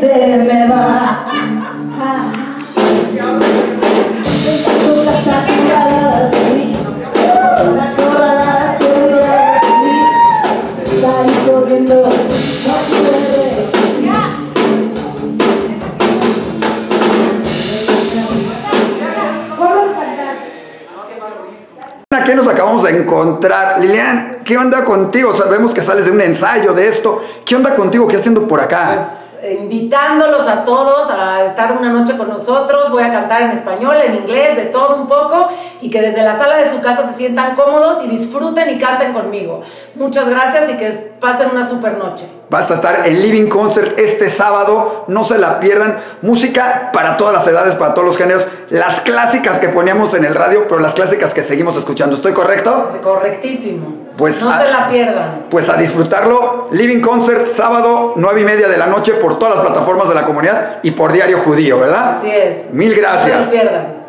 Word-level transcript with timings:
se 0.00 0.06
me 0.06 0.66
va. 0.66 1.26
A. 2.00 2.32
Aquí 22.12 22.34
nos 22.34 22.48
acabamos 22.48 22.84
de 22.84 22.90
encontrar. 22.96 23.80
Lilian, 23.80 24.38
¿qué 24.44 24.56
onda 24.56 24.84
contigo? 24.84 25.34
Sabemos 25.36 25.74
que 25.74 25.80
sales 25.80 26.06
de 26.06 26.12
un 26.12 26.20
ensayo 26.20 26.72
de 26.72 26.88
esto. 26.88 27.22
¿Qué 27.44 27.54
onda 27.54 27.74
contigo? 27.76 28.08
¿Qué 28.08 28.16
haciendo 28.16 28.48
por 28.48 28.60
acá? 28.60 29.19
Invitándolos 29.42 30.46
a 30.46 30.64
todos 30.64 31.08
a 31.10 31.44
estar 31.44 31.72
una 31.72 31.90
noche 31.90 32.16
con 32.16 32.28
nosotros. 32.28 32.90
Voy 32.90 33.02
a 33.02 33.10
cantar 33.10 33.42
en 33.42 33.50
español, 33.50 33.96
en 34.04 34.16
inglés, 34.16 34.56
de 34.56 34.66
todo 34.66 34.96
un 34.96 35.06
poco 35.06 35.48
y 35.80 35.90
que 35.90 36.00
desde 36.00 36.22
la 36.22 36.36
sala 36.36 36.58
de 36.58 36.70
su 36.70 36.80
casa 36.80 37.10
se 37.10 37.16
sientan 37.16 37.54
cómodos 37.54 38.04
y 38.04 38.08
disfruten 38.08 38.68
y 38.70 38.78
canten 38.78 39.12
conmigo. 39.12 39.62
Muchas 39.94 40.28
gracias 40.28 40.70
y 40.70 40.76
que 40.76 40.90
pasen 41.20 41.50
una 41.50 41.66
super 41.68 41.96
noche. 41.96 42.26
Vas 42.50 42.70
a 42.70 42.74
estar 42.74 43.06
en 43.06 43.22
Living 43.22 43.48
Concert 43.48 43.98
este 43.98 44.28
sábado, 44.28 45.04
no 45.06 45.24
se 45.24 45.38
la 45.38 45.60
pierdan. 45.60 46.00
Música 46.20 46.90
para 46.92 47.16
todas 47.16 47.32
las 47.32 47.46
edades, 47.46 47.76
para 47.76 47.94
todos 47.94 48.08
los 48.08 48.16
géneros. 48.16 48.46
Las 48.70 49.00
clásicas 49.02 49.58
que 49.58 49.68
poníamos 49.68 50.14
en 50.14 50.24
el 50.24 50.34
radio, 50.34 50.64
pero 50.68 50.80
las 50.80 50.94
clásicas 50.94 51.32
que 51.32 51.42
seguimos 51.42 51.76
escuchando. 51.76 52.16
¿Estoy 52.16 52.32
correcto? 52.32 52.98
Correctísimo. 53.02 54.09
Pues, 54.20 54.40
no 54.42 54.50
a- 54.50 54.58
se 54.58 54.70
la 54.70 54.88
pierdan. 54.88 55.46
Pues 55.50 55.68
a 55.68 55.76
disfrutarlo. 55.76 56.68
Living 56.70 57.00
Concert, 57.00 57.48
sábado, 57.56 58.12
nueve 58.16 58.42
y 58.42 58.44
media 58.44 58.68
de 58.68 58.76
la 58.76 58.86
noche, 58.86 59.14
por 59.14 59.38
todas 59.38 59.56
las 59.56 59.64
plataformas 59.66 60.08
de 60.08 60.14
la 60.14 60.24
comunidad 60.24 60.78
y 60.82 60.92
por 60.92 61.10
Diario 61.12 61.38
Judío, 61.38 61.80
¿verdad? 61.80 62.18
Así 62.18 62.30
es. 62.30 62.70
Mil 62.72 62.90
No 62.90 62.94
se 62.94 63.00
gracias. 63.00 63.38
los 63.40 63.48
pierdan. 63.48 63.99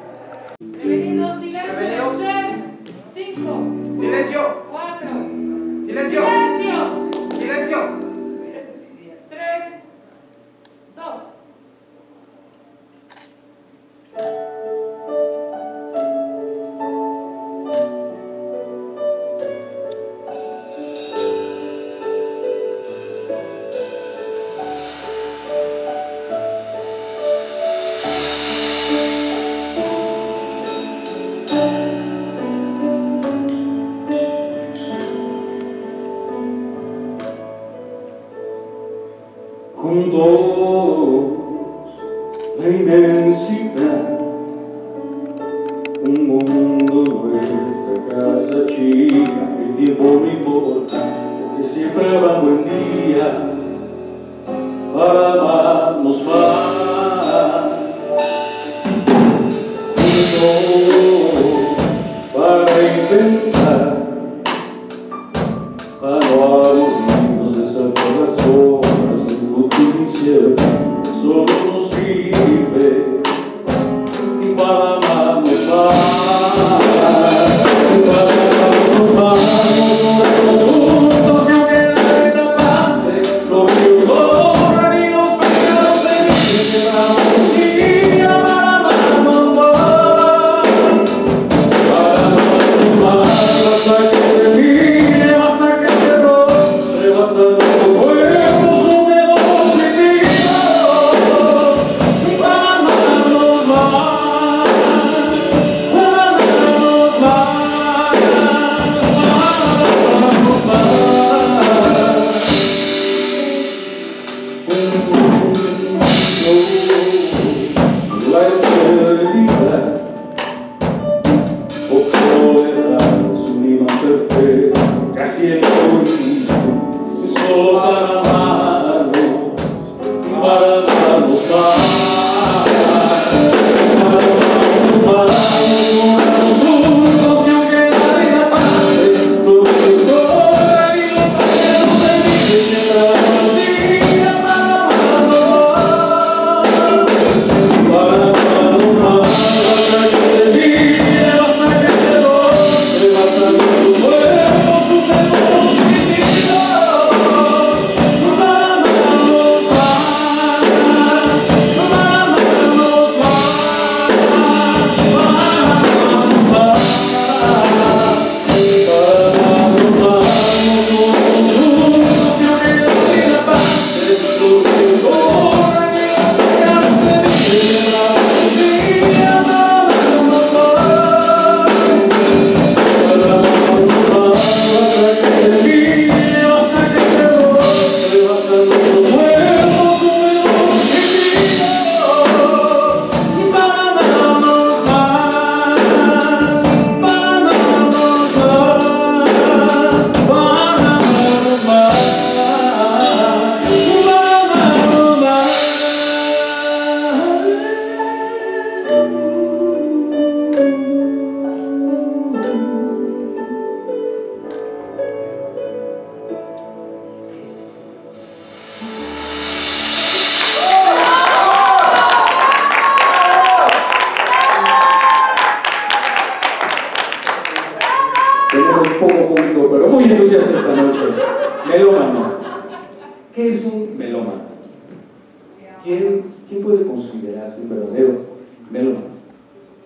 ¿Quién, 235.83 236.23
quién 236.47 236.63
puede 236.63 236.85
considerarse 236.85 237.61
un 237.61 237.69
verdadero 237.69 238.25
melómano? 238.69 239.11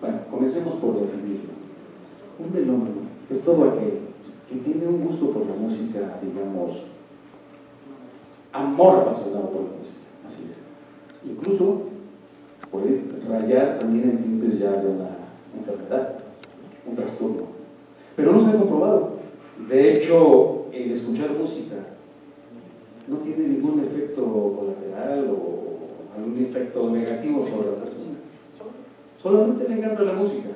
Bueno, 0.00 0.18
comencemos 0.30 0.74
por 0.74 1.00
definirlo. 1.00 1.56
Un 2.38 2.52
melómano 2.52 3.06
es 3.30 3.42
todo 3.42 3.70
aquel 3.70 3.98
que 4.48 4.56
tiene 4.56 4.86
un 4.86 5.04
gusto 5.04 5.30
por 5.30 5.46
la 5.46 5.54
música, 5.54 6.20
digamos, 6.22 6.84
amor 8.52 8.96
apasionado 8.96 9.50
por 9.50 9.62
la 9.62 9.76
música. 9.78 10.00
Así 10.24 10.50
es. 10.50 11.28
Incluso 11.28 11.82
puede 12.70 13.02
rayar 13.28 13.78
también 13.78 14.10
en 14.10 14.22
tintes 14.22 14.58
ya 14.58 14.72
de 14.72 14.86
una 14.86 15.08
enfermedad, 15.56 16.18
un 16.86 16.94
trastorno. 16.94 17.56
Pero 18.14 18.32
no 18.32 18.40
se 18.40 18.50
ha 18.50 18.58
comprobado. 18.58 19.16
De 19.68 19.94
hecho, 19.94 20.66
el 20.72 20.92
escuchar 20.92 21.30
música 21.30 21.95
no 23.08 23.18
tiene 23.18 23.48
ningún 23.48 23.84
efecto 23.84 24.22
colateral 24.22 25.30
o 25.30 26.16
algún 26.16 26.44
efecto 26.44 26.90
negativo 26.90 27.46
sobre 27.46 27.70
la 27.70 27.84
persona. 27.84 28.16
Solamente 29.22 29.68
le 29.68 29.74
encanta 29.76 30.02
la 30.02 30.12
música. 30.12 30.48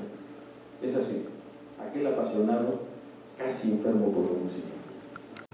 Es 0.82 0.96
así. 0.96 1.26
Aquel 1.80 2.06
apasionado, 2.06 2.80
casi 3.38 3.72
enfermo 3.72 4.12
por 4.12 4.24
la 4.24 4.38
música. 4.44 4.68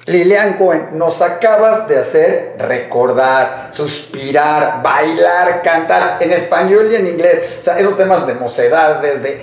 Lilian 0.07 0.55
Cohen, 0.55 0.91
nos 0.93 1.21
acabas 1.21 1.89
de 1.89 1.99
hacer 1.99 2.57
recordar, 2.61 3.71
suspirar, 3.73 4.83
bailar, 4.83 5.63
cantar 5.63 6.23
en 6.23 6.33
español 6.33 6.87
y 6.93 6.95
en 6.95 7.07
inglés. 7.09 7.43
O 7.61 7.65
sea, 7.65 7.77
esos 7.77 7.97
temas 7.97 8.27
de 8.27 8.35
mocedades, 8.35 9.23
de, 9.23 9.41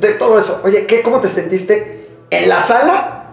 de, 0.00 0.14
todo 0.14 0.40
eso. 0.40 0.60
Oye, 0.64 0.86
¿qué, 0.86 1.02
¿cómo 1.02 1.20
te 1.20 1.28
sentiste 1.28 2.08
en 2.30 2.48
la 2.48 2.66
sala 2.66 3.23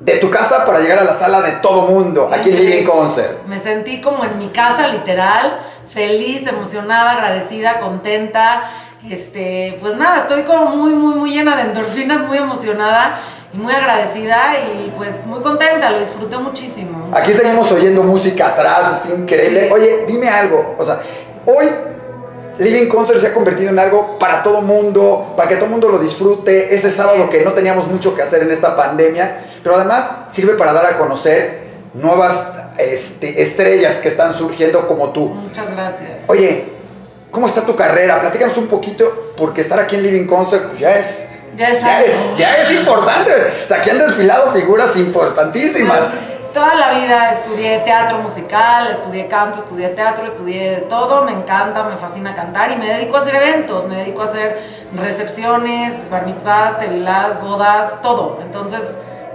de 0.00 0.16
tu 0.18 0.30
casa 0.30 0.64
para 0.64 0.80
llegar 0.80 0.98
a 1.00 1.04
la 1.04 1.18
sala 1.18 1.40
de 1.40 1.52
todo 1.52 1.82
mundo, 1.82 2.30
aquí 2.32 2.50
en 2.50 2.56
Living 2.56 2.84
Concert? 2.84 3.44
Me 3.46 3.58
sentí 3.58 4.00
como 4.00 4.24
en 4.24 4.38
mi 4.38 4.48
casa, 4.48 4.88
literal, 4.88 5.60
feliz, 5.88 6.46
emocionada, 6.46 7.12
agradecida, 7.12 7.80
contenta. 7.80 8.70
Este, 9.08 9.78
pues 9.80 9.96
nada, 9.96 10.22
estoy 10.22 10.42
como 10.42 10.66
muy, 10.76 10.92
muy, 10.92 11.14
muy 11.14 11.30
llena 11.30 11.56
de 11.56 11.62
endorfinas, 11.62 12.20
muy 12.22 12.38
emocionada 12.38 13.20
y 13.52 13.56
muy 13.56 13.72
agradecida 13.72 14.54
y 14.74 14.90
pues 14.96 15.24
muy 15.24 15.40
contenta, 15.40 15.90
lo 15.90 16.00
disfruté 16.00 16.36
muchísimo. 16.36 17.10
Aquí 17.12 17.32
seguimos 17.32 17.70
oyendo 17.72 18.02
música 18.02 18.48
atrás, 18.48 19.02
es 19.04 19.18
increíble. 19.18 19.70
Oye, 19.72 20.04
dime 20.06 20.28
algo, 20.28 20.76
o 20.78 20.84
sea, 20.84 21.00
hoy 21.46 21.68
Living 22.58 22.88
Concert 22.88 23.20
se 23.20 23.28
ha 23.28 23.34
convertido 23.34 23.70
en 23.70 23.78
algo 23.78 24.18
para 24.18 24.42
todo 24.42 24.60
mundo, 24.62 25.34
para 25.36 25.48
que 25.48 25.56
todo 25.56 25.68
mundo 25.68 25.88
lo 25.88 25.98
disfrute. 25.98 26.74
Ese 26.74 26.90
sábado 26.90 27.30
que 27.30 27.42
no 27.42 27.52
teníamos 27.52 27.86
mucho 27.86 28.14
que 28.16 28.22
hacer 28.22 28.42
en 28.42 28.50
esta 28.50 28.76
pandemia, 28.76 29.44
pero 29.62 29.76
además 29.76 30.04
sirve 30.32 30.54
para 30.54 30.72
dar 30.72 30.86
a 30.86 30.98
conocer 30.98 31.68
nuevas 31.94 32.34
este, 32.78 33.42
estrellas 33.42 33.96
que 33.96 34.08
están 34.08 34.34
surgiendo 34.34 34.86
como 34.88 35.10
tú. 35.10 35.28
Muchas 35.28 35.70
gracias. 35.70 36.22
Oye, 36.26 36.64
¿cómo 37.30 37.46
está 37.46 37.64
tu 37.64 37.76
carrera? 37.76 38.20
Platícanos 38.20 38.56
un 38.56 38.66
poquito, 38.66 39.34
porque 39.36 39.60
estar 39.60 39.78
aquí 39.78 39.96
en 39.96 40.02
Living 40.02 40.26
Concert 40.26 40.68
pues, 40.68 40.80
ya 40.80 40.98
es... 40.98 41.24
Ya 41.56 41.70
es 41.70 41.80
ya 41.80 42.02
es, 42.02 42.16
ya 42.36 42.56
es 42.62 42.70
importante. 42.72 43.32
O 43.64 43.68
sea, 43.68 43.78
aquí 43.78 43.90
han 43.90 43.98
desfilado 43.98 44.52
figuras 44.52 44.96
importantísimas. 44.96 46.04
Toda 46.58 46.74
la 46.74 46.90
vida 46.90 47.30
estudié 47.34 47.78
teatro 47.84 48.18
musical, 48.18 48.90
estudié 48.90 49.28
canto, 49.28 49.60
estudié 49.60 49.90
teatro, 49.90 50.26
estudié 50.26 50.70
de 50.70 50.76
todo, 50.88 51.22
me 51.22 51.30
encanta, 51.30 51.84
me 51.84 51.96
fascina 51.96 52.34
cantar 52.34 52.72
y 52.72 52.76
me 52.76 52.88
dedico 52.94 53.16
a 53.16 53.20
hacer 53.20 53.36
eventos, 53.36 53.86
me 53.86 53.94
dedico 53.98 54.22
a 54.22 54.24
hacer 54.24 54.58
recepciones, 54.92 55.92
bar 56.10 56.26
mitzvahs, 56.26 56.80
tevilás, 56.80 57.40
bodas, 57.40 58.02
todo. 58.02 58.40
Entonces, 58.42 58.80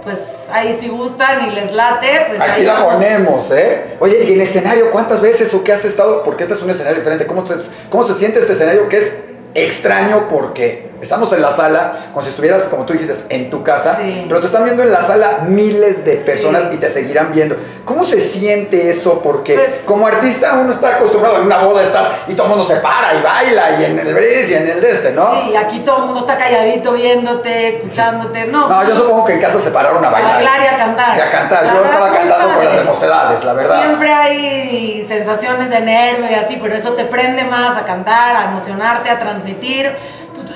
pues 0.02 0.18
ahí 0.52 0.76
si 0.78 0.90
gustan 0.90 1.48
y 1.48 1.50
les 1.52 1.72
late, 1.72 2.26
pues 2.28 2.40
Aquí 2.42 2.50
ahí 2.60 2.66
la 2.66 2.74
vamos. 2.74 2.92
ponemos, 2.96 3.50
¿eh? 3.52 3.96
Oye, 4.00 4.22
¿y 4.24 4.34
en 4.34 4.42
escenario 4.42 4.90
cuántas 4.90 5.22
veces 5.22 5.54
o 5.54 5.64
qué 5.64 5.72
has 5.72 5.84
estado? 5.86 6.24
Porque 6.24 6.42
este 6.42 6.56
es 6.56 6.62
un 6.62 6.68
escenario 6.68 6.98
diferente. 6.98 7.26
¿Cómo, 7.26 7.44
te- 7.44 7.54
cómo 7.88 8.06
se 8.06 8.16
siente 8.16 8.40
este 8.40 8.52
escenario 8.52 8.86
que 8.90 8.98
es 8.98 9.14
extraño 9.54 10.28
porque 10.28 10.90
estamos 11.04 11.32
en 11.32 11.40
la 11.42 11.54
sala, 11.54 12.06
como 12.12 12.24
si 12.24 12.30
estuvieras, 12.30 12.62
como 12.64 12.84
tú 12.84 12.92
dijiste, 12.94 13.14
en 13.28 13.50
tu 13.50 13.62
casa, 13.62 13.96
Sí. 14.00 14.24
pero 14.28 14.40
te 14.40 14.46
están 14.46 14.64
viendo 14.64 14.82
en 14.82 14.90
la 14.92 15.02
sala 15.06 15.38
miles 15.46 16.04
de 16.04 16.16
personas 16.16 16.62
Sí. 16.70 16.74
y 16.74 16.76
te 16.78 16.92
seguirán 16.92 17.32
viendo. 17.32 17.56
¿Cómo 17.84 18.04
se 18.04 18.18
siente 18.20 18.90
eso? 18.90 19.20
Porque 19.22 19.54
Pues- 19.54 19.70
como 19.84 20.06
artista 20.06 20.54
uno 20.60 20.72
está 20.72 20.96
acostumbrado 20.96 21.36
en 21.38 21.42
una 21.46 21.58
boda, 21.58 21.82
estás 21.82 22.08
y 22.26 22.34
todo 22.34 22.46
el 22.46 22.50
mundo 22.56 22.66
se 22.66 22.76
para 22.80 23.14
y 23.14 23.22
baila 23.22 23.80
y 23.80 23.84
en 23.84 23.98
el 23.98 24.14
bris 24.14 24.48
y 24.50 24.54
en 24.54 24.68
el 24.68 24.82
este, 24.84 25.12
¿no? 25.12 25.42
Sí, 25.44 25.54
aquí 25.56 25.80
todo 25.80 25.98
el 25.98 26.02
mundo 26.04 26.20
está 26.20 26.36
calladito 26.36 26.92
viéndote, 26.92 27.68
escuchándote, 27.68 28.46
no. 28.46 28.68
No, 28.68 28.88
yo 28.88 28.96
supongo 28.96 29.24
que 29.26 29.34
en 29.34 29.40
casa 29.40 29.58
se 29.58 29.70
pararon 29.70 30.04
a 30.04 30.08
a 30.08 30.10
bailar. 30.10 30.34
bailar 30.36 30.62
y 30.62 30.66
a 30.66 30.76
cantar. 30.76 31.16
Y 31.16 31.20
a 31.20 31.30
cantar. 31.30 31.64
La 31.66 31.72
Yo 31.74 31.84
estaba 31.84 32.10
cantando 32.12 32.54
con 32.54 32.64
las 32.64 32.76
de 32.76 32.84
mocedades, 32.84 33.44
la 33.44 33.52
verdad. 33.52 33.82
Siempre 33.82 34.12
hay 34.12 35.04
sensaciones 35.06 35.68
de 35.70 35.80
nervio 35.80 36.30
y 36.30 36.34
así, 36.34 36.58
pero 36.60 36.74
eso 36.74 36.92
te 36.92 37.04
prende 37.04 37.44
más 37.44 37.76
a 37.76 37.84
cantar, 37.84 38.36
a 38.36 38.44
emocionarte, 38.44 39.10
a 39.10 39.18
transmitir. 39.18 39.94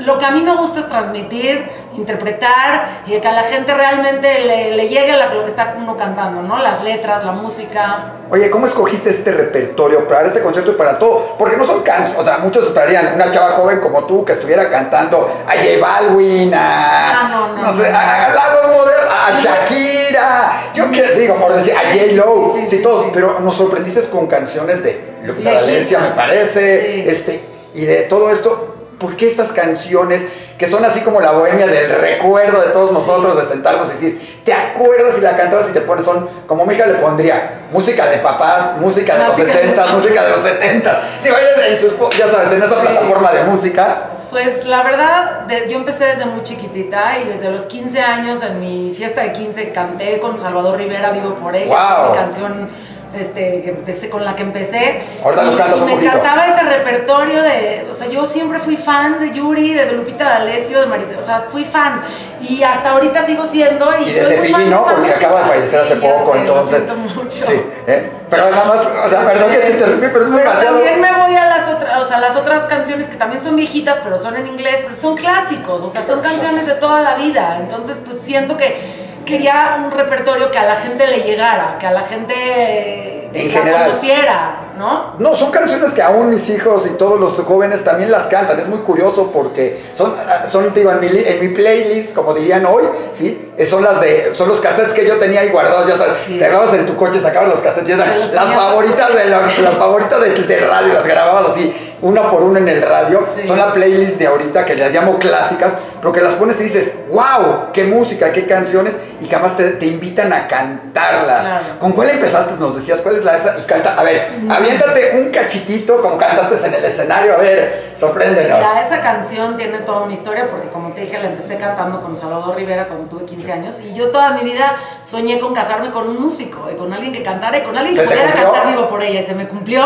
Lo 0.00 0.19
que 0.19 0.25
a 0.25 0.31
mí 0.31 0.43
me 0.43 0.55
gusta 0.56 0.81
es 0.81 0.89
transmitir, 0.89 1.69
interpretar 1.97 3.03
y 3.06 3.19
que 3.19 3.29
a 3.29 3.33
la 3.33 3.43
gente 3.45 3.75
realmente 3.75 4.45
le, 4.45 4.77
le 4.77 4.89
llegue 4.89 5.12
lo 5.35 5.45
que 5.45 5.50
está 5.50 5.75
uno 5.77 5.97
cantando, 5.97 6.43
¿no? 6.43 6.59
Las 6.59 6.83
letras, 6.83 7.25
la 7.25 7.33
música. 7.33 8.12
Oye, 8.31 8.50
¿cómo 8.50 8.67
escogiste 8.67 9.11
este 9.11 9.33
repertorio 9.33 10.06
para 10.06 10.27
este 10.27 10.43
concierto 10.43 10.73
y 10.73 10.75
para 10.75 10.99
todo? 10.99 11.37
Porque 11.39 11.56
no 11.56 11.65
son 11.65 11.83
canciones, 11.83 12.19
o 12.19 12.25
sea, 12.25 12.39
muchos 12.39 12.65
esperarían 12.65 13.15
una 13.15 13.31
chava 13.31 13.53
joven 13.53 13.81
como 13.81 14.05
tú 14.05 14.25
que 14.25 14.33
estuviera 14.33 14.71
cantando 14.71 15.31
a 15.47 15.53
J 15.53 15.79
Balvin, 15.81 16.53
a. 16.55 17.21
Ah, 17.21 17.29
no, 17.31 17.56
no, 17.56 17.83
sé, 17.83 17.91
no. 17.91 17.99
a, 17.99 18.25
a 18.27 18.35
la 18.35 18.55
voz 18.55 18.77
moderna, 18.77 19.27
a 19.27 19.41
Shakira. 19.41 20.62
Yo 20.75 20.91
que 20.91 21.03
digo, 21.12 21.37
por 21.37 21.55
decir, 21.55 21.73
a 21.73 21.91
J 21.91 22.15
Lo, 22.15 22.53
sí, 22.55 22.61
sí, 22.67 22.77
sí, 22.77 22.83
todos, 22.83 23.06
pero 23.12 23.41
nos 23.41 23.55
sorprendiste 23.55 24.03
con 24.11 24.27
canciones 24.27 24.83
de 24.83 25.19
Lupita. 25.25 25.55
D'Alessio, 25.55 26.01
me 26.01 26.11
parece, 26.11 27.09
este, 27.09 27.43
y 27.75 27.85
de 27.85 28.03
todo 28.03 28.31
esto. 28.31 28.75
¿Por 28.99 29.17
qué 29.17 29.29
estas 29.29 29.53
canciones 29.53 30.23
que 30.59 30.67
son 30.67 30.85
así 30.85 31.00
como 31.03 31.21
la 31.21 31.31
bohemia 31.31 31.67
del 31.69 31.89
recuerdo 32.00 32.61
de 32.61 32.71
todos 32.73 32.91
nosotros, 32.93 33.37
de 33.37 33.47
sentarnos 33.47 33.87
y 33.87 33.93
decir, 33.93 34.41
te 34.45 34.53
acuerdas 34.53 35.15
y 35.17 35.21
la 35.21 35.37
cantabas 35.37 35.67
y 35.71 35.73
te 35.73 35.83
pones, 35.83 36.05
son, 36.05 36.29
como 36.49 36.67
mi 36.67 36.75
hija 36.75 36.87
le 36.87 36.95
pondría, 36.95 37.61
música 37.71 38.06
de 38.06 38.19
papás, 38.19 38.73
música 38.81 39.15
de 39.17 39.25
los 39.27 39.39
Música 39.39 39.53
de 39.56 39.62
60, 39.62 39.87
los- 39.87 39.95
música 40.03 40.25
de 40.25 40.31
los 40.31 40.41
70, 40.41 41.09
Digo, 41.23 41.37
ella 41.37 41.69
en 41.69 41.81
sus, 41.81 41.93
ya 42.19 42.27
sabes, 42.29 42.53
en 42.53 42.62
esa 42.62 42.75
Sí. 42.75 42.81
plataforma 42.81 43.33
de 43.33 43.45
música. 43.45 43.97
Pues 44.31 44.67
la 44.67 44.83
verdad, 44.83 45.41
de- 45.43 45.69
yo 45.71 45.77
empecé 45.79 46.05
desde 46.06 46.27
muy 46.27 46.43
chiquitita 46.43 47.19
y 47.21 47.29
desde 47.29 47.51
los 47.51 47.67
15 47.67 48.01
años 48.01 48.43
en 48.43 48.59
mi 48.61 48.93
fiesta 48.93 49.23
de 49.23 49.33
15 49.33 49.71
canté 49.73 50.19
con 50.19 50.39
Salvador 50.41 50.77
Rivera, 50.77 51.12
Vivo 51.12 51.35
por 51.37 51.55
ella, 51.55 51.69
Wow. 52.01 52.11
mi 52.11 52.17
canción 52.19 52.71
este, 53.14 53.62
que 53.62 53.70
empecé, 53.70 54.08
con 54.10 54.25
la 54.25 54.34
que 54.37 54.43
empecé. 54.43 55.02
Ahorita 55.25 55.43
cantas 55.56 55.81
un 55.81 55.87
me 55.87 55.93
poquito. 55.93 56.10
encantaba 56.12 56.46
ese 56.46 56.62
repertorio 56.62 57.43
de, 57.43 57.86
o 57.91 57.94
sea, 57.94 58.08
yo 58.08 58.24
siempre 58.27 58.58
fui 58.60 58.77
fan 58.77 59.19
de 59.20 59.32
Yuri, 59.32 59.72
de 59.74 59.93
Lupita 59.93 60.24
D'Alessio, 60.24 60.81
de 60.81 60.86
Marisa, 60.86 61.17
o 61.17 61.20
sea, 61.20 61.44
fui 61.48 61.65
fan 61.65 62.03
y 62.41 62.62
hasta 62.62 62.91
ahorita 62.91 63.27
sigo 63.27 63.44
siendo 63.44 63.88
y, 64.00 64.08
Y 64.10 64.12
soy 64.12 64.36
muy 64.36 64.48
fan 64.53 64.70
¿no? 64.70 64.84
Porque 64.84 65.10
acaba 65.12 65.43
de 65.43 65.48
fallecer 65.48 65.81
hace 65.81 65.94
Sí, 65.94 66.00
poco, 66.00 66.32
sé, 66.32 66.38
entonces. 66.41 66.86
Lo 66.86 66.94
mucho. 66.94 67.31
Sí, 67.31 67.62
¿eh? 67.86 68.10
Pero 68.31 68.50
nada 68.50 68.65
más, 68.67 68.86
o 69.06 69.08
sea, 69.08 69.24
perdón 69.27 69.50
que 69.50 69.56
te 69.58 69.70
interrumpí, 69.70 70.06
pero 70.12 70.24
es 70.24 70.29
muy 70.31 70.38
Pero 70.41 70.50
demasiado. 70.50 70.77
también 70.77 71.00
me 71.00 71.12
voy 71.12 71.34
a 71.34 71.44
las 71.46 71.69
otras, 71.69 71.98
o 72.00 72.05
sea, 72.05 72.19
las 72.20 72.36
otras 72.36 72.67
canciones 72.67 73.08
que 73.08 73.17
también 73.17 73.43
son 73.43 73.56
viejitas, 73.56 73.98
pero 74.05 74.19
son 74.19 74.36
en 74.36 74.46
inglés, 74.46 74.81
pero 74.82 74.94
son 74.94 75.17
clásicos, 75.17 75.82
o 75.82 75.91
sea, 75.91 76.03
son 76.03 76.20
canciones 76.20 76.67
de 76.67 76.74
toda 76.74 77.00
la 77.00 77.15
vida. 77.15 77.56
Entonces, 77.60 77.96
pues 78.05 78.19
siento 78.22 78.56
que 78.58 78.97
quería 79.29 79.79
un 79.85 79.91
repertorio 79.91 80.51
que 80.51 80.58
a 80.58 80.65
la 80.65 80.77
gente 80.77 81.06
le 81.06 81.19
llegara, 81.23 81.77
que 81.79 81.87
a 81.87 81.93
la 81.93 82.03
gente 82.03 83.29
En 83.32 83.53
la 83.53 83.58
general. 83.61 83.85
conociera, 83.89 84.61
¿no? 84.79 85.15
No, 85.19 85.37
son 85.37 85.51
canciones 85.51 85.91
que 85.93 86.03
aún 86.03 86.31
mis 86.31 86.49
hijos 86.49 86.87
y 86.87 86.91
todos 86.97 87.20
los 87.20 87.35
jóvenes 87.44 87.85
también 87.85 88.11
las 88.11 88.23
cantan. 88.27 88.58
Es 88.58 88.67
muy 88.69 88.79
curioso 88.81 89.31
porque 89.32 89.82
son, 89.94 90.15
son 90.51 90.73
te 90.73 90.81
digo, 90.81 90.93
en 90.93 91.01
mi, 91.01 91.08
en 91.08 91.41
mi 91.41 91.49
playlist, 91.55 92.15
como 92.15 92.32
dirían 92.35 92.65
hoy, 92.67 92.85
¿sí? 93.15 93.53
Son 93.69 93.82
las 93.85 94.01
de, 94.01 94.32
son 94.35 94.49
los 94.49 94.61
cassettes 94.61 94.94
que 94.94 95.06
yo 95.06 95.17
tenía 95.19 95.41
ahí 95.41 95.51
guardados, 95.51 95.89
ya 95.89 95.97
sabes. 95.97 96.15
Sí. 96.27 96.39
Te 96.39 96.49
grababas 96.49 96.73
en 96.75 96.87
tu 96.87 96.97
coche, 96.97 97.20
sacabas 97.20 97.49
los 97.51 97.58
cassettes 97.61 97.89
y 97.91 97.93
Se 97.93 98.03
eran 98.03 98.20
los 98.20 98.32
las 98.32 98.55
favoritas 98.55 99.15
de 99.15 99.25
la- 99.27 99.41
las 99.41 99.75
favoritas 99.75 100.20
del 100.20 100.47
del 100.49 100.69
radio, 100.69 100.94
las 100.94 101.06
grababas 101.06 101.51
así, 101.51 101.88
una 102.02 102.31
por 102.31 102.43
una 102.43 102.58
en 102.58 102.69
el 102.69 102.82
radio. 102.82 103.26
Sí. 103.34 103.46
Son 103.46 103.58
la 103.58 103.72
playlist 103.72 104.19
de 104.19 104.26
ahorita 104.26 104.64
que 104.64 104.74
las 104.76 104.93
llamo 104.93 105.19
clásicas, 105.19 105.74
pero 106.00 106.12
que 106.12 106.20
las 106.20 106.34
pones 106.34 106.60
y 106.60 106.64
dices, 106.64 106.93
wow, 107.10 107.72
qué 107.72 107.84
música, 107.84 108.32
qué 108.32 108.46
canciones, 108.46 108.94
y 109.20 109.26
que 109.26 109.34
además 109.34 109.56
te, 109.56 109.72
te 109.72 109.86
invitan 109.86 110.32
a 110.32 110.46
cantarlas. 110.46 111.40
Claro. 111.40 111.64
¿Con 111.81 111.93
cuál 111.93 112.10
empezaste? 112.10 112.55
Nos 112.58 112.76
decías, 112.76 113.00
¿cuál 113.00 113.17
es 113.17 113.24
la 113.24 113.36
esa? 113.36 113.56
Y 113.58 113.62
canta, 113.62 113.94
a 113.98 114.02
ver, 114.02 114.40
aviéntate 114.48 115.19
un 115.19 115.31
cachitito 115.31 116.00
como 116.00 116.17
cantaste 116.17 116.67
en 116.67 116.74
el 116.74 116.84
escenario, 116.84 117.34
a 117.34 117.38
ver, 117.38 117.94
sorpréndenos. 117.98 118.58
Mira, 118.58 118.86
esa 118.86 119.00
canción 119.00 119.56
tiene 119.56 119.78
toda 119.81 120.02
una 120.02 120.14
historia 120.14 120.48
porque 120.48 120.69
como 120.69 120.90
te 120.90 121.00
dije, 121.00 121.19
la 121.19 121.31
empecé 121.31 121.56
cantando 121.56 122.00
con 122.00 122.17
Salvador 122.17 122.56
Rivera 122.56 122.86
cuando 122.86 123.08
tuve 123.08 123.24
15 123.24 123.52
años 123.52 123.74
y 123.81 123.93
yo 123.94 124.10
toda 124.10 124.31
mi 124.31 124.43
vida 124.43 124.76
soñé 125.02 125.40
con 125.40 125.55
casarme 125.55 125.90
con 125.90 126.08
un 126.08 126.20
músico 126.20 126.69
y 126.72 126.76
con 126.76 126.93
alguien 126.93 127.12
que 127.12 127.22
cantara 127.22 127.58
y 127.58 127.62
con 127.62 127.76
alguien 127.76 127.96
que 127.96 128.02
¿Se 128.02 128.06
te 128.06 128.14
pudiera 128.14 128.32
cantar 128.32 128.69
vivo 128.69 128.88
por 128.88 129.02
ella 129.02 129.20
y 129.20 129.26
se 129.26 129.34
me 129.34 129.48
cumplió 129.48 129.82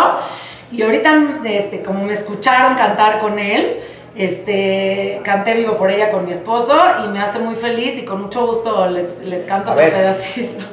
y 0.72 0.82
ahorita 0.82 1.40
este, 1.44 1.82
como 1.82 2.02
me 2.04 2.14
escucharon 2.14 2.74
cantar 2.74 3.20
con 3.20 3.38
él 3.38 3.80
este, 4.14 5.20
canté 5.24 5.54
vivo 5.54 5.76
por 5.78 5.90
ella 5.90 6.10
con 6.10 6.26
mi 6.26 6.32
esposo 6.32 6.78
y 7.04 7.08
me 7.08 7.20
hace 7.20 7.38
muy 7.38 7.54
feliz 7.54 7.96
y 7.96 8.04
con 8.04 8.22
mucho 8.22 8.46
gusto 8.46 8.86
les, 8.88 9.20
les 9.20 9.46
canto 9.46 9.74
ver. 9.74 9.92
pedacito. 9.92 10.64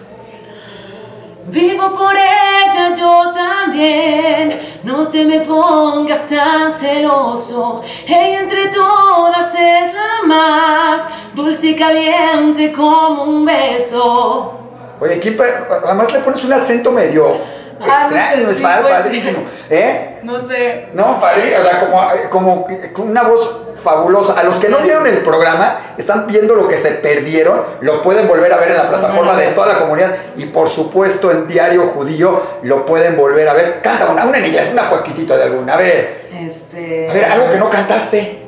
Vivo 1.48 1.92
por 1.94 2.14
ella 2.16 2.94
yo 2.94 3.32
también. 3.34 4.60
No 4.84 5.08
te 5.08 5.26
me 5.26 5.40
pongas 5.40 6.28
tan 6.28 6.72
celoso. 6.72 7.82
Ella 8.06 8.42
entre 8.42 8.68
todas 8.68 9.54
es 9.56 9.94
la 9.94 10.28
más 10.28 11.02
dulce 11.34 11.68
y 11.68 11.76
caliente 11.76 12.72
como 12.72 13.24
un 13.24 13.46
beso. 13.46 14.54
Oye, 15.00 15.16
aquí 15.16 15.36
además 15.86 16.12
le 16.12 16.20
pones 16.20 16.44
un 16.44 16.54
acento 16.54 16.92
medio 16.92 17.38
extraño, 17.88 18.44
no 18.44 18.50
sé, 18.50 18.52
es 18.52 18.58
sí, 18.58 18.64
pa- 18.64 18.78
pues, 18.82 18.94
padrísimo. 18.94 19.40
¿Eh? 19.70 20.20
No 20.24 20.40
sé. 20.42 20.88
No, 20.94 21.20
padre, 21.20 21.58
o 21.58 21.62
sea, 21.64 21.80
como, 21.80 22.10
como 22.30 22.68
con 22.94 23.10
una 23.10 23.24
voz 23.24 23.58
fabulosa. 23.82 24.38
A 24.38 24.44
los 24.44 24.56
que 24.56 24.68
no 24.68 24.80
vieron 24.80 25.08
el 25.08 25.20
programa, 25.20 25.80
están 25.98 26.28
viendo 26.28 26.54
lo 26.56 26.68
que 26.68 26.76
se 26.76 26.92
perdieron, 26.96 27.62
lo 27.80 28.02
pueden 28.02 28.28
volver 28.28 28.52
a 28.52 28.58
ver 28.58 28.72
en 28.72 28.78
la 28.78 28.90
plataforma 28.90 29.36
de 29.38 29.48
toda 29.52 29.68
la 29.68 29.80
comunidad 29.80 30.16
y 30.36 30.46
por 30.48 30.68
supuesto 30.68 31.32
en 31.32 31.48
Diario 31.48 31.84
Judío 31.88 32.42
lo 32.64 32.86
pueden 32.86 33.16
volver 33.16 33.48
a 33.48 33.54
ver. 33.54 33.80
Canta 33.82 34.10
una, 34.10 34.26
una 34.26 34.38
en 34.40 34.48
inglés, 34.48 34.70
una 34.74 34.90
poquitito 34.90 35.38
de 35.38 35.44
alguna. 35.44 35.74
A 35.76 35.78
ver, 35.78 36.28
Este. 36.34 37.10
a 37.10 37.14
ver, 37.14 37.26
algo 37.26 37.50
que 37.50 37.58
no 37.58 37.70
cantaste. 37.70 38.46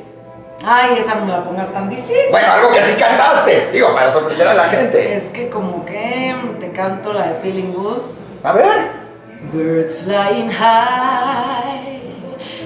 Ay, 0.64 0.98
esa 0.98 1.14
no 1.16 1.24
me 1.24 1.32
la 1.32 1.42
pongas 1.42 1.72
tan 1.72 1.88
difícil. 1.88 2.14
Bueno, 2.30 2.52
algo 2.52 2.70
que 2.70 2.82
sí 2.82 2.94
cantaste. 2.96 3.70
Digo, 3.72 3.92
para 3.94 4.12
sorprender 4.12 4.46
a 4.46 4.54
la 4.54 4.64
gente. 4.64 5.16
Es 5.16 5.30
que 5.30 5.48
como 5.48 5.84
que 5.86 6.36
te 6.60 6.70
canto 6.70 7.12
la 7.12 7.28
de 7.28 7.34
Feeling 7.36 7.72
Good. 7.72 7.98
A 8.44 8.52
ver. 8.52 9.01
Birds 9.50 9.92
flying 10.00 10.50
high, 10.50 12.00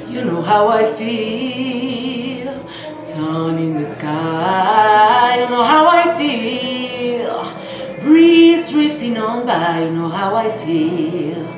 you 0.09 0.25
know 0.25 0.43
how 0.43 0.69
I 0.69 0.87
feel. 0.93 2.69
Sun 3.01 3.59
in 3.59 3.75
the 3.75 3.85
sky, 3.85 5.41
you 5.41 5.49
know 5.49 5.65
how 5.65 5.89
I 5.89 6.17
feel. 6.17 7.53
Breeze 8.01 8.71
drifting 8.71 9.17
on 9.17 9.47
by, 9.47 9.85
you 9.85 9.91
know 9.91 10.09
how 10.09 10.37
I 10.37 10.49
feel. 10.65 11.49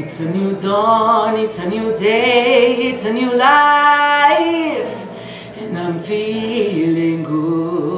It's 0.00 0.20
a 0.20 0.30
new 0.30 0.56
dawn, 0.56 1.36
it's 1.36 1.58
a 1.58 1.68
new 1.68 1.94
day, 1.94 2.76
it's 2.92 3.04
a 3.04 3.12
new 3.12 3.34
life, 3.34 4.94
and 5.56 5.76
I'm 5.76 5.98
feeling 5.98 7.24
good. 7.24 7.97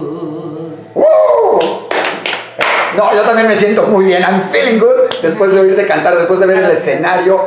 No, 2.97 3.15
yo 3.15 3.23
también 3.23 3.47
me 3.49 3.57
siento 3.57 3.83
muy 3.85 4.05
bien. 4.07 4.23
I'm 4.23 4.43
feeling 4.51 4.79
good 4.79 5.21
después 5.23 5.55
de 5.55 5.61
oírte 5.61 5.87
cantar, 5.87 6.17
después 6.17 6.41
de 6.41 6.47
ver 6.47 6.59
el 6.59 6.71
escenario. 6.71 7.41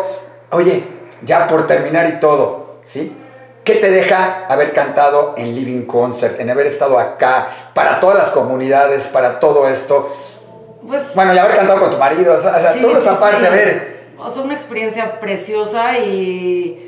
Oye, 0.51 0.83
ya 1.21 1.47
por 1.47 1.67
terminar 1.67 2.07
y 2.07 2.19
todo, 2.19 2.77
¿sí? 2.83 3.15
¿Qué 3.63 3.75
te 3.75 3.89
deja 3.89 4.45
haber 4.50 4.73
cantado 4.73 5.33
en 5.38 5.55
Living 5.55 5.85
Concert, 5.85 6.39
en 6.39 6.50
haber 6.50 6.67
estado 6.67 7.00
acá, 7.00 7.47
para 7.73 8.00
todas 8.00 8.17
las 8.17 8.29
comunidades, 8.31 9.07
para 9.07 9.39
todo 9.39 9.67
esto? 9.69 10.13
Pues 10.85 11.01
Bueno, 11.15 11.33
y 11.33 11.38
haber 11.38 11.55
cantado 11.55 11.79
con 11.79 11.91
tu 11.91 11.97
marido, 11.97 12.38
o 12.38 12.41
sea, 12.41 12.73
Sí, 12.73 12.81
toda 12.81 12.93
sí, 12.95 13.00
esa 13.01 13.19
parte, 13.19 13.39
sí. 13.41 13.45
a 13.47 13.50
ver. 13.50 13.93
O 14.17 14.29
sea, 14.29 14.43
una 14.43 14.53
experiencia 14.53 15.19
preciosa 15.19 15.97
y 15.97 16.82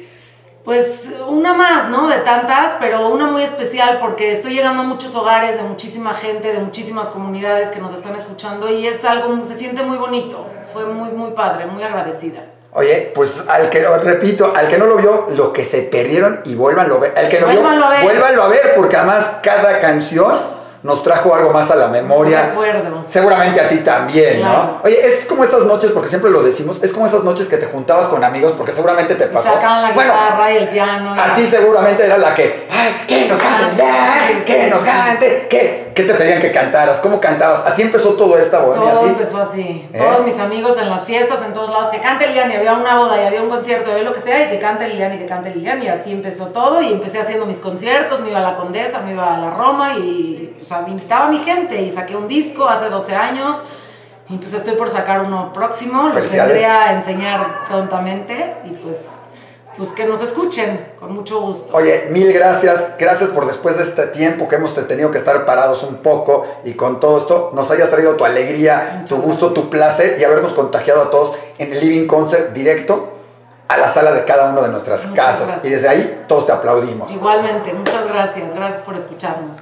pues 0.66 1.04
una 1.28 1.54
más, 1.54 1.90
¿no? 1.90 2.08
De 2.08 2.18
tantas, 2.18 2.74
pero 2.80 3.08
una 3.10 3.28
muy 3.28 3.44
especial 3.44 4.00
porque 4.02 4.32
estoy 4.32 4.56
llegando 4.56 4.82
a 4.82 4.86
muchos 4.86 5.14
hogares 5.16 5.56
de 5.56 5.62
muchísima 5.62 6.14
gente, 6.16 6.52
de 6.52 6.60
muchísimas 6.60 7.10
comunidades 7.10 7.70
que 7.70 7.80
nos 7.80 7.94
están 7.94 8.16
escuchando 8.16 8.68
y 8.68 8.88
es 8.88 9.06
algo, 9.06 9.46
se 9.46 9.56
siente 9.56 9.84
muy 9.84 9.98
bonito. 9.98 10.48
Fue 10.74 10.86
muy, 10.86 11.12
muy 11.12 11.32
padre, 11.32 11.68
muy 11.68 11.84
agradecida. 11.84 12.40
Oye, 12.74 13.12
pues 13.16 13.44
al 13.48 13.70
que 13.70 13.88
repito, 13.88 14.52
al 14.54 14.68
que 14.68 14.78
no 14.78 14.88
lo 14.88 14.98
vio, 14.98 15.28
lo 15.38 15.54
que 15.54 15.64
se 15.64 15.84
perdieron 15.84 16.42
y 16.46 16.56
vuélvanlo 16.56 16.96
a 16.96 17.00
ver. 17.00 17.14
Al 17.16 17.30
que 17.30 17.40
lo 17.40 17.46
Vuélvanlo 17.46 17.78
vio, 17.78 17.86
a 17.86 17.90
ver. 17.92 18.04
vuélvanlo 18.04 18.44
a 18.44 18.48
ver, 18.50 18.74
porque 18.76 18.98
además 18.98 19.32
cada 19.42 19.80
canción 19.80 20.42
nos 20.86 21.02
trajo 21.02 21.34
algo 21.34 21.50
más 21.52 21.70
a 21.72 21.76
la 21.76 21.88
memoria. 21.88 22.44
De 22.44 22.48
acuerdo. 22.52 23.04
Seguramente 23.08 23.60
a 23.60 23.68
ti 23.68 23.78
también, 23.78 24.38
Claro. 24.38 24.64
¿no? 24.64 24.82
Oye, 24.84 24.96
es 25.04 25.26
como 25.26 25.44
esas 25.44 25.64
noches, 25.66 25.90
porque 25.92 26.10
siempre 26.10 26.30
lo 26.30 26.44
decimos, 26.44 26.78
es 26.84 26.92
como 26.92 27.08
esas 27.08 27.24
noches 27.24 27.48
que 27.48 27.58
te 27.58 27.66
juntabas 27.66 28.08
con 28.08 28.24
amigos, 28.24 28.54
porque 28.56 28.72
seguramente 28.72 29.16
te 29.16 29.26
Y 29.26 29.28
pasó. 29.30 29.52
sacan 29.52 29.82
la 29.82 29.92
Bueno, 29.94 30.14
guitarra 30.14 30.52
y 30.52 30.58
el 30.58 30.68
piano. 30.70 31.16
y- 31.16 31.20
a 31.20 31.34
ti 31.34 31.46
seguramente 31.48 32.06
era 32.06 32.20
la 32.20 32.36
que, 32.36 32.68
ay, 32.72 32.94
que 33.08 33.28
nos 33.28 33.42
cante, 33.42 33.82
Ah, 33.84 34.16
ay, 34.28 34.36
sí, 34.46 34.54
que 34.54 34.68
nos 34.70 34.80
cante, 34.82 35.48
¿qué? 35.50 35.86
¿Qué 35.96 36.04
te 36.04 36.14
pedían 36.14 36.42
que 36.42 36.52
cantaras? 36.52 36.98
¿Cómo 36.98 37.22
cantabas? 37.22 37.64
Así 37.66 37.82
empezó 37.82 38.10
todo 38.16 38.38
esta 38.38 38.60
bohemia, 38.60 38.92
Todo 38.92 39.06
empezó 39.08 39.38
así. 39.42 39.88
¿Eh? 39.94 39.98
Todos 39.98 40.26
mis 40.26 40.38
amigos 40.38 40.78
en 40.78 40.90
las 40.90 41.06
fiestas, 41.06 41.40
en 41.46 41.54
todos 41.54 41.70
lados, 41.70 41.90
que 41.90 42.00
cante 42.02 42.28
Liliani, 42.28 42.54
había 42.56 42.74
una 42.74 42.98
boda 42.98 43.20
y 43.22 43.26
había 43.26 43.42
un 43.42 43.50
concierto, 43.50 43.92
había 43.92 44.04
lo 44.04 44.12
que 44.12 44.20
sea, 44.20 44.44
y 44.46 44.50
que 44.50 44.60
cante 44.60 44.90
Liliani, 44.90 45.18
que 45.18 45.26
cante 45.26 45.52
Liliani, 45.52 45.86
y 45.86 45.88
así 45.88 46.12
empezó 46.12 46.48
todo, 46.48 46.82
y 46.82 46.92
empecé 46.92 47.20
haciendo 47.22 47.46
mis 47.46 47.60
conciertos, 47.60 48.20
me 48.20 48.30
iba 48.30 48.40
a 48.40 48.42
la 48.42 48.56
Condesa, 48.58 49.00
me 49.00 49.14
iba 49.14 49.36
a 49.36 49.38
la 49.38 49.52
Roma, 49.52 49.94
y 49.98 50.54
pues, 50.60 50.70
me 50.82 50.92
invitaba 50.92 51.26
a 51.26 51.30
mi 51.30 51.40
gente, 51.40 51.82
y 51.82 51.92
saqué 51.92 52.16
un 52.16 52.28
disco 52.28 52.68
hace 52.68 52.90
12 52.90 53.16
años, 53.16 53.62
y 54.28 54.38
pues 54.38 54.54
estoy 54.54 54.76
por 54.76 54.90
sacar 54.90 55.22
uno 55.22 55.54
próximo, 55.54 56.10
los 56.10 56.32
vendré 56.32 56.66
a 56.66 56.94
enseñar 56.94 57.66
prontamente, 57.68 58.56
y 58.66 58.72
pues, 58.72 59.06
pues 59.78 59.90
que 59.90 60.06
nos 60.06 60.22
escuchen, 60.22 60.94
con 61.00 61.14
mucho 61.14 61.42
gusto. 61.42 61.76
Oye, 61.76 62.08
mil 62.10 62.32
gracias. 62.32 62.98
Gracias 62.98 63.30
por 63.30 63.46
después 63.46 63.78
de 63.78 63.84
este 63.84 64.08
tiempo 64.08 64.48
que 64.48 64.56
hemos 64.56 64.74
tenido 64.88 65.12
que 65.12 65.18
estar 65.18 65.46
parados 65.46 65.84
un 65.84 65.98
poco 65.98 66.48
y 66.64 66.74
con 66.74 67.00
todo 67.00 67.18
esto 67.18 67.52
nos 67.54 67.70
hayas 67.72 67.90
traído 67.90 68.16
tu 68.16 68.24
alegría, 68.24 69.00
Muchas 69.02 69.06
tu 69.06 69.22
gusto, 69.22 69.52
tu 69.52 69.70
placer 69.70 70.18
y 70.18 70.24
habernos 70.24 70.54
contagiado 70.54 71.02
a 71.04 71.12
todos 71.12 71.36
en 71.58 71.74
el 71.74 71.82
Living 71.82 72.08
Concert 72.08 72.54
directo 72.54 73.10
a 73.68 73.78
la 73.78 73.92
sala 73.92 74.14
de 74.14 74.24
cada 74.24 74.52
uno 74.52 74.62
de 74.62 74.70
nuestras 74.70 75.06
Muchas 75.08 75.26
casas. 75.26 75.48
gracias. 75.48 75.66
Y 75.66 75.70
desde 75.70 75.90
ahí 75.90 76.24
todos 76.28 76.46
te 76.46 76.54
aplaudimos. 76.54 77.12
Igualmente, 77.12 77.74
muchas 77.74 78.08
gracias, 78.08 78.54
gracias 78.54 78.82
por 78.82 78.96
escucharnos. 78.96 79.58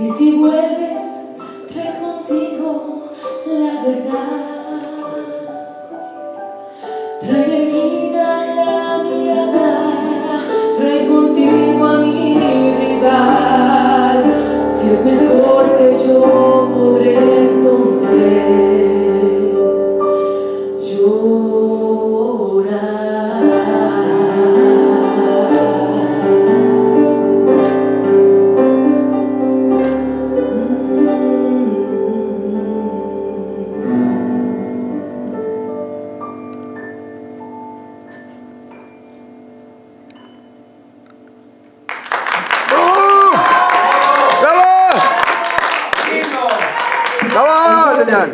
Y 0.00 0.10
si 0.12 0.36
vuelves, 0.36 1.02
trae 1.72 1.98
contigo 2.00 3.10
la 3.46 3.82
verdad. 3.82 4.48
Trae 7.20 7.62
erguida 7.62 8.54
la 8.54 9.02
mirada, 9.02 10.00
trae 10.78 11.08
contigo 11.08 11.84
a 11.84 11.98
mi 11.98 12.38
rival. 12.78 14.24
Si 14.78 14.86
es 14.86 15.04
verdad, 15.04 15.27
¡Bravo, 48.08 48.24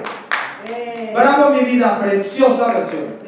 Lilian! 0.66 1.14
Bravo, 1.14 1.50
mi 1.50 1.64
vida. 1.64 1.98
Preciosa 2.00 2.72
versión. 2.72 3.23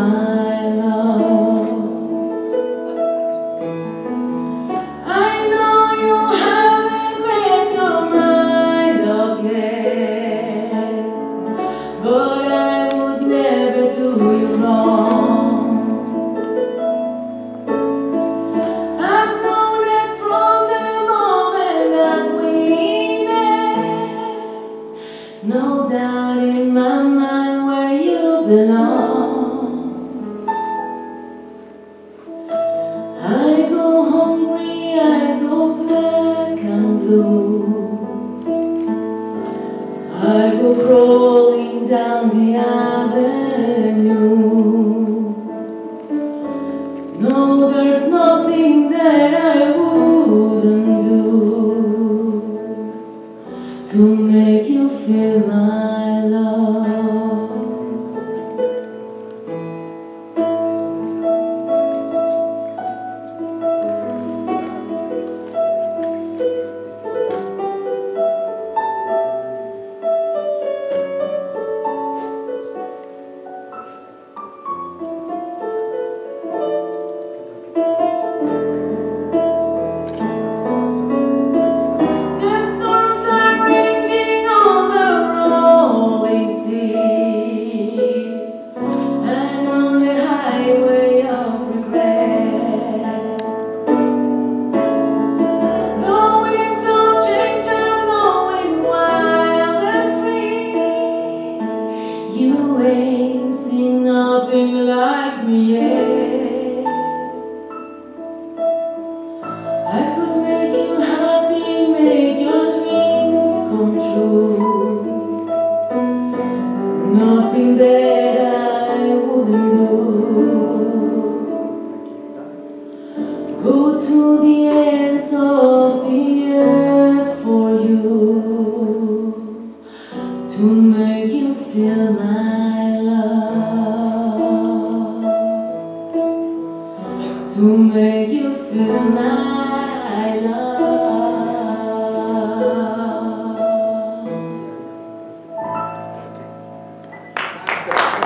Love. 0.00 0.39
will 40.62 40.74
grow 40.74 41.09